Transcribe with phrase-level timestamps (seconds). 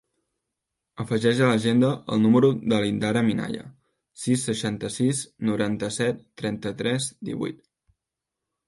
[1.03, 3.67] Afegeix a l'agenda el número de l'Indara Minaya:
[4.25, 7.65] sis, seixanta-sis, noranta-set, trenta-tres, divuit.